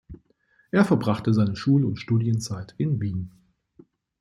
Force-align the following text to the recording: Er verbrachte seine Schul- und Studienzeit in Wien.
Er 0.71 0.83
verbrachte 0.83 1.31
seine 1.31 1.55
Schul- 1.55 1.85
und 1.85 1.97
Studienzeit 1.99 2.73
in 2.79 2.99
Wien. 2.99 3.29